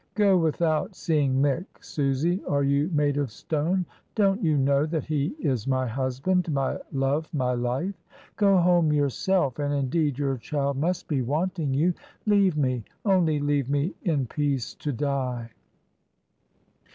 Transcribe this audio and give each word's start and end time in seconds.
"Go 0.15 0.35
without 0.35 0.95
seeing 0.95 1.39
Mick, 1.43 1.65
Susy, 1.79 2.43
are 2.45 2.63
you 2.63 2.89
made 2.91 3.17
of 3.17 3.29
stone? 3.29 3.85
Don't 4.15 4.41
you 4.41 4.57
know 4.57 4.87
that 4.87 5.03
he 5.05 5.35
is 5.39 5.67
my 5.67 5.85
husband, 5.85 6.51
my 6.51 6.79
love, 6.91 7.31
my 7.35 7.53
life? 7.53 7.93
Go 8.35 8.57
home 8.57 8.91
yourself,— 8.91 9.59
and 9.59 9.71
indeed 9.71 10.17
your 10.17 10.37
child 10.37 10.77
must 10.77 11.07
be 11.07 11.21
wanting 11.21 11.75
you,— 11.75 11.93
leave 12.25 12.57
me, 12.57 12.83
only 13.05 13.39
leave 13.39 13.69
me, 13.69 13.93
in 14.03 14.25
peace 14.25 14.73
to 14.73 14.91
die. 14.91 15.51